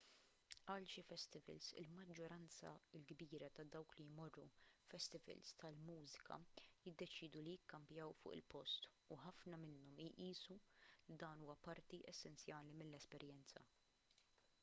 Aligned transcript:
għal 0.67 0.85
xi 0.91 1.01
festivals 1.09 1.65
il-maġġoranza 1.81 2.71
l-kbira 2.99 3.49
ta' 3.59 3.65
dawk 3.75 3.93
li 3.99 4.05
jmorru 4.07 4.45
festivals 4.93 5.51
tal-mużika 5.63 6.39
jiddeċiedu 6.87 7.45
li 7.49 7.53
jikkampjaw 7.57 8.17
fuq 8.23 8.35
il-post 8.39 8.89
u 8.95 9.19
ħafna 9.27 9.61
minnhom 9.67 9.93
jqisu 10.07 10.59
li 10.63 11.21
dan 11.27 11.45
huwa 11.47 11.59
parti 11.71 12.01
essenzjali 12.15 12.77
mill-esperjenza 12.83 13.67